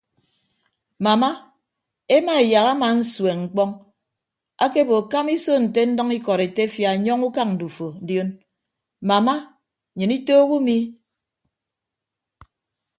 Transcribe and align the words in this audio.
Mama 1.05 1.29
emaeyak 2.15 2.67
ama 2.73 2.87
nsueñ 2.99 3.39
mkpọñ 3.45 3.69
akebo 4.63 4.95
kama 5.11 5.29
iso 5.37 5.53
nte 5.63 5.79
nnʌñ 5.89 6.09
ikọd 6.17 6.39
etefia 6.47 6.89
nyọñ 7.05 7.21
ukañ 7.27 7.49
ndufo 7.55 7.87
ndion 8.03 8.29
mama 9.09 9.33
nnyịn 9.95 10.11
itoho 10.17 10.45
umi. 10.57 10.77